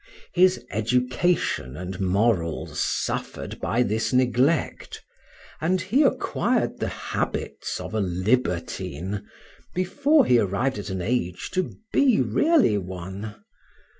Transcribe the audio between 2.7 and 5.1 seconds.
suffered by this neglect,